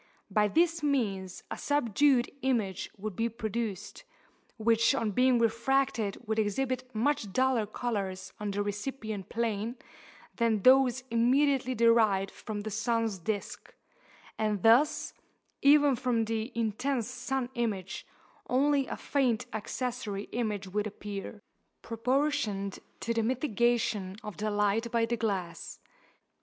[0.31, 4.03] By this means a subdued image would be produced,
[4.57, 9.75] which on being refracted would exhibit much duller colours on the recipient plane
[10.37, 13.75] than those immediately derived from the sun's disk;
[14.39, 15.13] and thus,
[15.61, 18.07] even from the intense sun image,
[18.49, 21.43] only a faint accessory image would appear,
[21.83, 25.77] proportioned to the mitigation of the light by the glass.